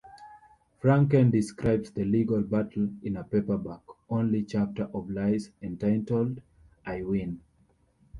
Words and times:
Franken 0.81 1.29
describes 1.31 1.91
the 1.91 2.03
legal 2.03 2.41
battle 2.41 2.89
in 3.03 3.17
a 3.17 3.23
paperback-only 3.23 4.41
chapter 4.45 4.85
of 4.95 5.07
"Lies" 5.11 5.51
entitled 5.61 6.41
"I 6.83 7.03
Win". 7.03 7.39